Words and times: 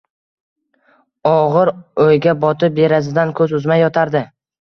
Og‘ir 1.31 1.69
o‘yga 2.05 2.33
botib 2.45 2.73
derazadan 2.79 3.35
ko‘z 3.41 3.55
uzmay 3.59 3.81
yotardi. 3.83 4.23